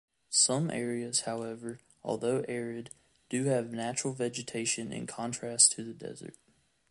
Some 0.31 0.71
areas, 0.71 1.19
however, 1.27 1.79
although 2.03 2.43
arid, 2.47 2.89
do 3.29 3.43
have 3.43 3.69
natural 3.69 4.13
vegetation 4.15 4.91
in 4.91 5.05
contrast 5.05 5.73
to 5.73 5.83
the 5.83 5.93
desert. 5.93 6.33